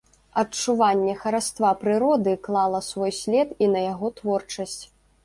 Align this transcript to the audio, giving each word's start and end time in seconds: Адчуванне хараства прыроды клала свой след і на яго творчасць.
Адчуванне 0.41 1.13
хараства 1.23 1.69
прыроды 1.83 2.33
клала 2.47 2.79
свой 2.89 3.11
след 3.21 3.53
і 3.67 3.69
на 3.75 3.85
яго 3.93 4.07
творчасць. 4.23 4.81